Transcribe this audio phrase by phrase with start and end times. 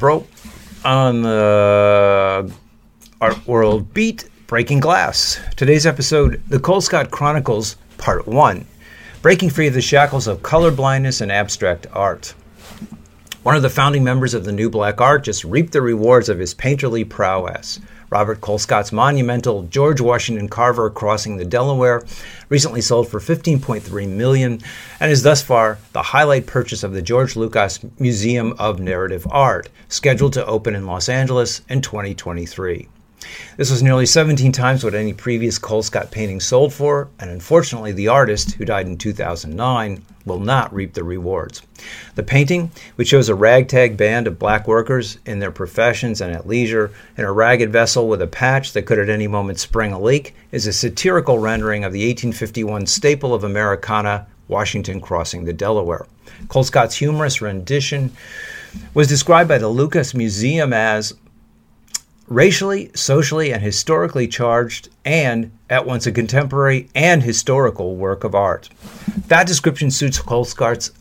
[0.00, 0.26] Broe
[0.82, 2.50] on the
[3.20, 5.38] Art World Beat Breaking Glass.
[5.56, 8.64] Today's episode The Colescott Chronicles, Part 1
[9.20, 12.32] Breaking Free of the Shackles of Color Blindness and Abstract Art.
[13.42, 16.38] One of the founding members of the New Black Art just reaped the rewards of
[16.38, 17.78] his painterly prowess.
[18.10, 22.02] Robert Colescott's monumental George Washington Carver crossing the Delaware
[22.48, 24.60] recently sold for 15.3 million
[24.98, 29.68] and is thus far the highlight purchase of the George Lucas Museum of Narrative Art,
[29.88, 32.88] scheduled to open in Los Angeles in 2023.
[33.56, 38.08] This was nearly 17 times what any previous Colescott painting sold for, and unfortunately, the
[38.08, 41.62] artist, who died in 2009, will not reap the rewards.
[42.14, 46.46] The painting, which shows a ragtag band of black workers in their professions and at
[46.46, 50.00] leisure in a ragged vessel with a patch that could at any moment spring a
[50.00, 56.06] leak, is a satirical rendering of the 1851 staple of Americana, Washington crossing the Delaware.
[56.48, 58.12] Colescott's humorous rendition
[58.94, 61.14] was described by the Lucas Museum as
[62.30, 68.70] racially, socially, and historically charged, and at once a contemporary and historical work of art.
[69.26, 70.92] That description suits Colescott's,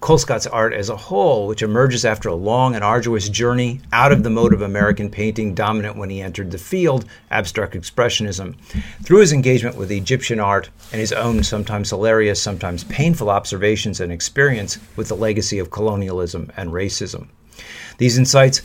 [0.00, 4.22] Colescott's art as a whole, which emerges after a long and arduous journey out of
[4.22, 8.56] the mode of American painting dominant when he entered the field, abstract expressionism,
[9.02, 14.10] through his engagement with Egyptian art and his own sometimes hilarious, sometimes painful observations and
[14.10, 17.28] experience with the legacy of colonialism and racism.
[17.98, 18.62] These insights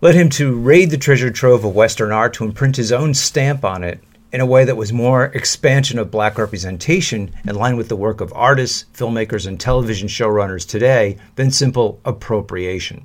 [0.00, 3.64] led him to raid the treasure trove of Western art to imprint his own stamp
[3.64, 4.00] on it
[4.32, 8.20] in a way that was more expansion of black representation in line with the work
[8.20, 13.04] of artists, filmmakers, and television showrunners today than simple appropriation.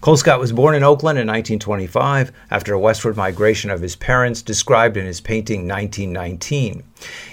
[0.00, 4.96] Colescott was born in Oakland in 1925 after a westward migration of his parents, described
[4.96, 6.82] in his painting 1919.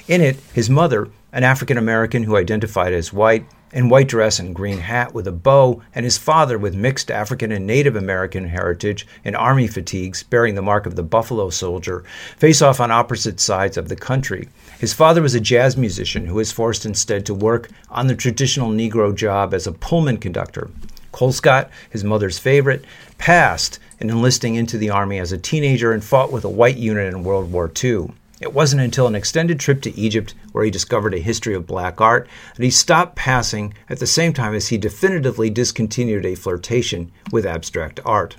[0.07, 4.55] In it, his mother, an African American who identified as white, in white dress and
[4.55, 9.07] green hat with a bow, and his father with mixed African and Native American heritage
[9.23, 12.03] in army fatigues bearing the mark of the buffalo soldier,
[12.37, 14.47] face off on opposite sides of the country.
[14.79, 18.69] His father was a jazz musician who was forced instead to work on the traditional
[18.69, 20.69] Negro job as a Pullman conductor.
[21.11, 22.85] Colescott, his mother's favorite,
[23.17, 27.13] passed in enlisting into the Army as a teenager and fought with a white unit
[27.13, 28.09] in World War II.
[28.41, 32.01] It wasn't until an extended trip to Egypt, where he discovered a history of black
[32.01, 37.11] art, that he stopped passing at the same time as he definitively discontinued a flirtation
[37.31, 38.35] with abstract art.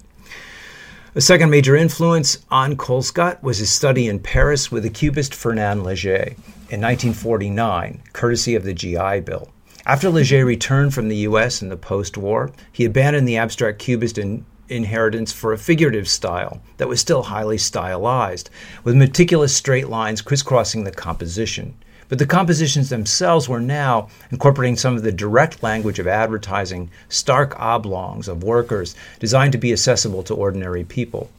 [1.14, 5.82] A second major influence on Colescott was his study in Paris with the cubist Fernand
[5.82, 6.30] Léger
[6.70, 9.48] in 1949, courtesy of the GI Bill.
[9.86, 11.62] After Léger returned from the U.S.
[11.62, 16.60] in the post war, he abandoned the abstract cubist in inheritance for a figurative style
[16.76, 18.50] that was still highly stylized,
[18.82, 21.74] with meticulous straight lines crisscrossing the composition.
[22.08, 27.58] But the compositions themselves were now incorporating some of the direct language of advertising, stark
[27.58, 31.30] oblongs of workers designed to be accessible to ordinary people.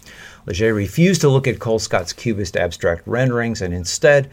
[0.47, 4.29] Léger refused to look at Colescott's cubist abstract renderings and instead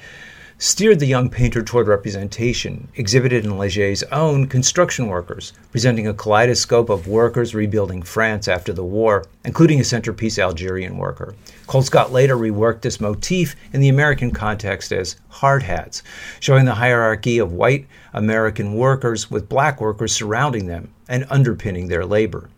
[0.63, 6.89] steered the young painter toward representation, exhibited in Léger's own Construction Workers, presenting a kaleidoscope
[6.89, 11.35] of workers rebuilding France after the war, including a centerpiece Algerian worker.
[11.67, 16.05] Colescott later reworked this motif in the American context as hard hats,
[16.39, 22.07] showing the hierarchy of white American workers with black workers surrounding them and underpinning their
[22.07, 22.49] labor.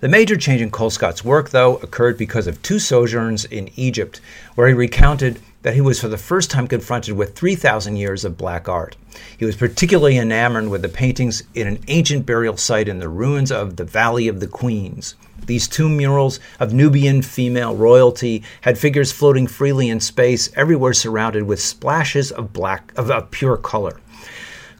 [0.00, 4.20] The major change in Colescott's work, though, occurred because of two sojourns in Egypt,
[4.54, 8.38] where he recounted that he was for the first time confronted with 3,000 years of
[8.38, 8.96] black art.
[9.36, 13.52] He was particularly enamored with the paintings in an ancient burial site in the ruins
[13.52, 15.14] of the Valley of the Queens.
[15.46, 21.44] These two murals of Nubian female royalty had figures floating freely in space, everywhere surrounded
[21.44, 24.00] with splashes of black of, of pure color.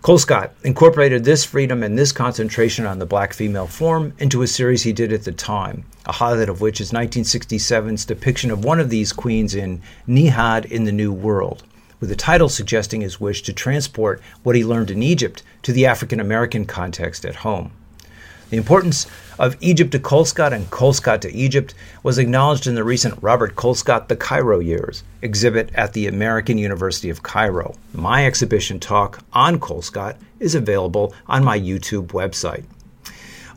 [0.02, 4.82] Colescott incorporated this freedom and this concentration on the black female form into a series
[4.82, 8.88] he did at the time, a highlight of which is 1967's depiction of one of
[8.88, 11.64] these queens in Nihad in the New World,
[12.00, 15.84] with the title suggesting his wish to transport what he learned in Egypt to the
[15.84, 17.70] African American context at home.
[18.50, 19.06] The importance
[19.38, 24.08] of Egypt to Colescott and Colescott to Egypt was acknowledged in the recent Robert Colescott
[24.08, 27.76] The Cairo Years exhibit at the American University of Cairo.
[27.92, 32.64] My exhibition talk on Colescott is available on my YouTube website.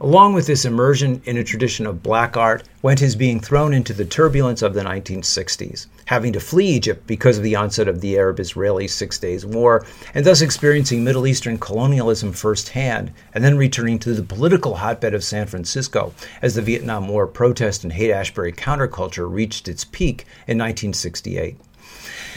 [0.04, 3.94] Along with this immersion in a tradition of black art went his being thrown into
[3.94, 8.18] the turbulence of the 1960s, having to flee Egypt because of the onset of the
[8.18, 13.98] Arab Israeli Six Days War, and thus experiencing Middle Eastern colonialism firsthand, and then returning
[14.00, 18.52] to the political hotbed of San Francisco as the Vietnam War protest and Haight Ashbury
[18.52, 21.56] counterculture reached its peak in 1968.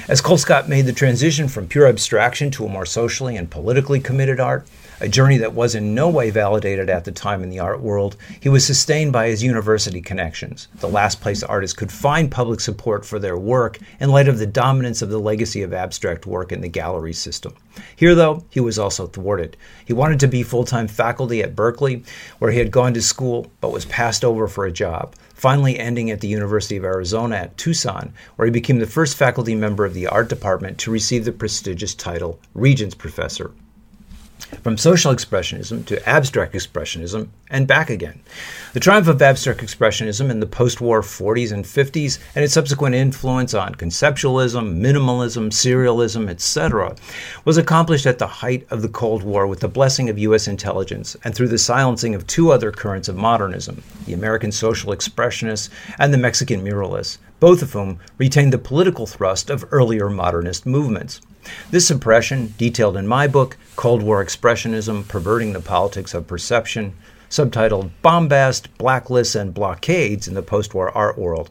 [0.08, 4.38] As Colescott made the transition from pure abstraction to a more socially and politically committed
[4.38, 4.66] art,
[5.00, 8.16] a journey that was in no way validated at the time in the art world,
[8.40, 13.04] he was sustained by his university connections, the last place artists could find public support
[13.04, 16.60] for their work in light of the dominance of the legacy of abstract work in
[16.60, 17.54] the gallery system.
[17.94, 19.56] Here, though, he was also thwarted.
[19.84, 22.04] He wanted to be full time faculty at Berkeley,
[22.38, 26.10] where he had gone to school but was passed over for a job, finally ending
[26.10, 29.92] at the University of Arizona at Tucson, where he became the first faculty member of
[29.92, 33.52] the art department to receive the prestigious title Regents Professor
[34.62, 38.20] from social expressionism to abstract expressionism and back again.
[38.72, 42.94] The triumph of abstract expressionism in the post war 40s and 50s and its subsequent
[42.94, 46.94] influence on conceptualism, minimalism, serialism, etc.,
[47.44, 50.48] was accomplished at the height of the Cold War with the blessing of U.S.
[50.48, 55.69] intelligence and through the silencing of two other currents of modernism the American social expressionists
[55.98, 61.20] and the Mexican muralists, both of whom retained the political thrust of earlier modernist movements.
[61.70, 66.94] This impression, detailed in my book, Cold War Expressionism Perverting the Politics of Perception,
[67.28, 71.50] subtitled Bombast, Blacklists, and Blockades in the Postwar Art World,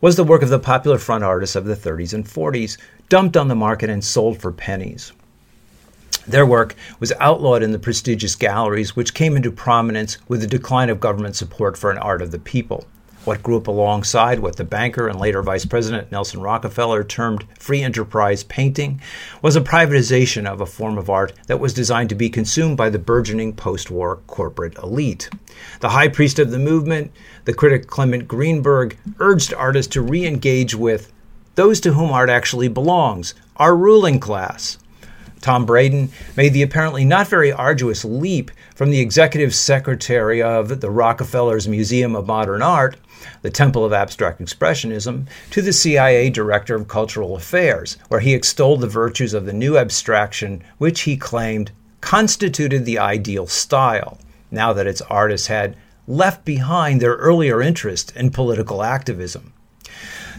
[0.00, 2.76] was the work of the popular front artists of the 30s and 40s,
[3.08, 5.12] dumped on the market and sold for pennies.
[6.26, 10.90] Their work was outlawed in the prestigious galleries, which came into prominence with the decline
[10.90, 12.86] of government support for an art of the people
[13.24, 17.82] what grew up alongside what the banker and later Vice President Nelson Rockefeller termed free
[17.82, 19.00] enterprise painting
[19.42, 22.88] was a privatization of a form of art that was designed to be consumed by
[22.88, 25.28] the burgeoning post war corporate elite.
[25.80, 27.12] The high priest of the movement,
[27.44, 31.12] the critic Clement Greenberg, urged artists to re engage with
[31.56, 34.78] those to whom art actually belongs, our ruling class.
[35.40, 40.88] Tom Braden made the apparently not very arduous leap from the executive secretary of the
[40.88, 42.96] Rockefeller's Museum of Modern Art
[43.42, 48.80] the Temple of Abstract Expressionism, to the CIA Director of Cultural Affairs, where he extolled
[48.80, 54.18] the virtues of the new abstraction, which he claimed constituted the ideal style,
[54.50, 55.76] now that its artists had
[56.08, 59.52] left behind their earlier interest in political activism.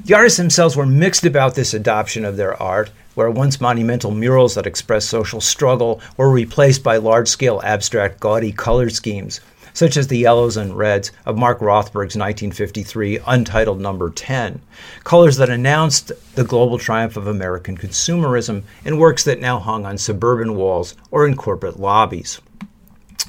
[0.05, 4.56] The artists themselves were mixed about this adoption of their art, where once monumental murals
[4.56, 9.42] that expressed social struggle were replaced by large scale abstract gaudy color schemes,
[9.74, 14.62] such as the yellows and reds of Mark Rothko's 1953 untitled number 10,
[15.04, 19.98] colors that announced the global triumph of American consumerism in works that now hung on
[19.98, 22.42] suburban walls or in corporate lobbies.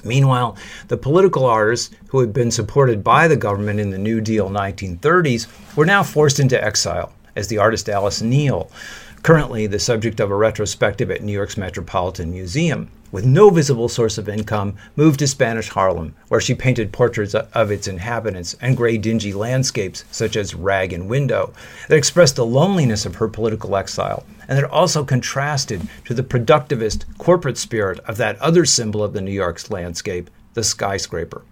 [0.05, 0.57] Meanwhile,
[0.89, 5.47] the political artists who had been supported by the government in the New Deal 1930s
[5.77, 8.69] were now forced into exile, as the artist Alice Neel,
[9.23, 14.19] currently the subject of a retrospective at New York's Metropolitan Museum, with no visible source
[14.19, 18.99] of income, moved to Spanish Harlem, where she painted portraits of its inhabitants and gray,
[18.99, 21.53] dingy landscapes, such as Rag and Window,
[21.89, 27.05] that expressed the loneliness of her political exile, and that also contrasted to the productivist
[27.19, 31.43] corporate spirit of that other symbol of the New York's landscape, the skyscraper.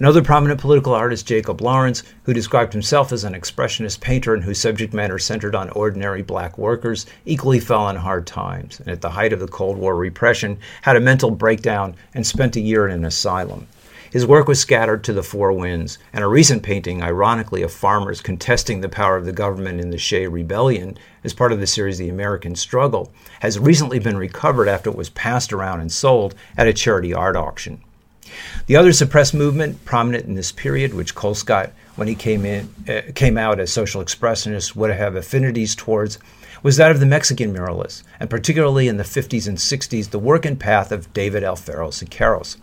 [0.00, 4.58] Another prominent political artist, Jacob Lawrence, who described himself as an expressionist painter and whose
[4.58, 9.10] subject matter centered on ordinary black workers, equally fell on hard times, and at the
[9.10, 12.94] height of the Cold War repression, had a mental breakdown and spent a year in
[12.94, 13.66] an asylum.
[14.10, 18.22] His work was scattered to the four winds, and a recent painting, ironically, of farmers
[18.22, 21.98] contesting the power of the government in the Shea Rebellion as part of the series
[21.98, 26.66] The American Struggle, has recently been recovered after it was passed around and sold at
[26.66, 27.82] a charity art auction.
[28.66, 33.02] The other suppressed movement prominent in this period, which Colescott, when he came in, uh,
[33.14, 36.18] came out as social expressionist, would have affinities towards,
[36.62, 40.44] was that of the Mexican muralists, and particularly in the 50s and 60s, the work
[40.44, 42.56] and path of David Alfaro Siqueiros.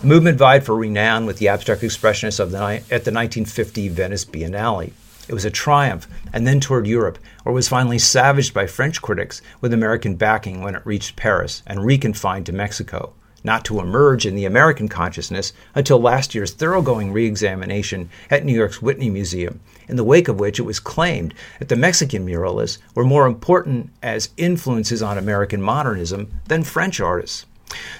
[0.00, 4.24] The movement vied for renown with the abstract expressionists of the, at the 1950 Venice
[4.24, 4.92] Biennale.
[5.28, 9.42] It was a triumph, and then toured Europe, it was finally savaged by French critics
[9.60, 13.12] with American backing when it reached Paris and reconfined to Mexico
[13.44, 18.54] not to emerge in the American consciousness until last year's thoroughgoing re examination at New
[18.54, 22.78] York's Whitney Museum, in the wake of which it was claimed that the Mexican muralists
[22.94, 27.46] were more important as influences on American modernism than French artists.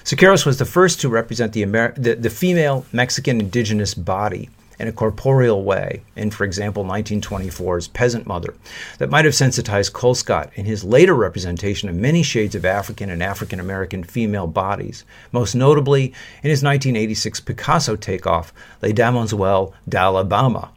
[0.03, 4.87] Siqueiros was the first to represent the, Amer- the, the female Mexican indigenous body in
[4.87, 8.53] a corporeal way in, for example, 1924's Peasant Mother,
[8.97, 13.23] that might have sensitized Colescott in his later representation of many shades of African and
[13.23, 16.05] African American female bodies, most notably
[16.41, 20.69] in his 1986 Picasso takeoff, Les Demoiselles d'Alabama.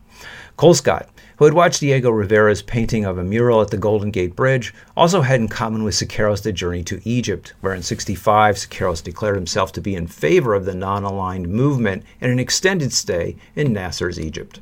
[0.57, 4.73] Colescott who had watched Diego Rivera's painting of a mural at the Golden Gate Bridge,
[4.97, 9.37] also had in common with Siqueiros the journey to Egypt, where in 65 Siqueiros declared
[9.37, 13.73] himself to be in favor of the non aligned movement in an extended stay in
[13.73, 14.61] Nasser's Egypt.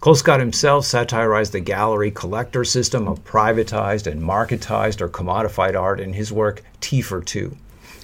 [0.00, 6.12] Colescott himself satirized the gallery collector system of privatized and marketized or commodified art in
[6.12, 7.56] his work Tea for Two.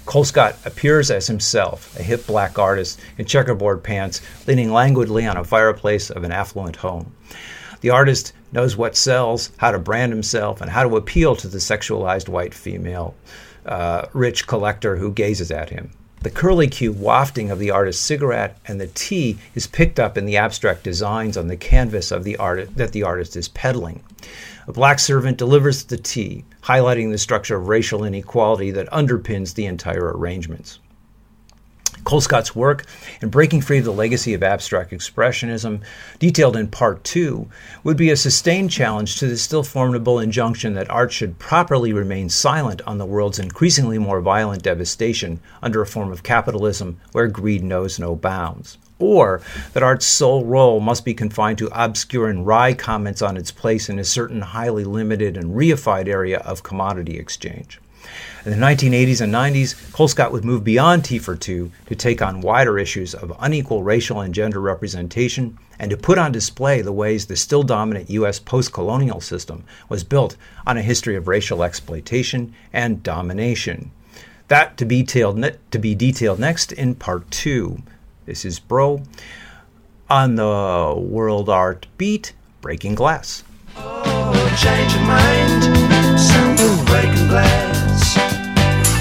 [0.07, 5.45] Colescott appears as himself, a hip black artist in checkerboard pants, leaning languidly on a
[5.45, 7.15] fireplace of an affluent home.
[7.81, 11.59] The artist knows what sells, how to brand himself, and how to appeal to the
[11.59, 13.15] sexualized white female
[13.67, 15.91] uh, rich collector who gazes at him.
[16.25, 20.25] The curly curlicue wafting of the artist's cigarette and the tea is picked up in
[20.25, 24.03] the abstract designs on the canvas of the art that the artist is peddling.
[24.67, 29.67] A black servant delivers the tea, highlighting the structure of racial inequality that underpins the
[29.67, 30.79] entire arrangements.
[32.05, 32.85] Colescott's work
[33.21, 35.83] in breaking free of the legacy of abstract expressionism,
[36.19, 37.49] detailed in Part 2,
[37.83, 42.29] would be a sustained challenge to the still formidable injunction that art should properly remain
[42.29, 47.65] silent on the world's increasingly more violent devastation under a form of capitalism where greed
[47.65, 48.79] knows no bounds.
[48.99, 49.41] Or
[49.73, 53.89] that art's sole role must be confined to obscure and wry comments on its place
[53.89, 57.81] in a certain highly limited and reified area of commodity exchange.
[58.45, 62.43] In the 1980s and 90s, Colescott would move beyond Tea for Two to take on
[62.43, 67.25] wider issues of unequal racial and gender representation and to put on display the ways
[67.25, 68.39] the still dominant U.S.
[68.39, 70.37] post colonial system was built
[70.67, 73.91] on a history of racial exploitation and domination.
[74.49, 77.83] That to be detailed, to be detailed next in part two.
[78.27, 79.03] This is Broe
[80.11, 83.43] on the World Art Beat Breaking Glass.
[83.77, 85.75] Oh, change your mind,
[86.87, 88.24] breaking glass.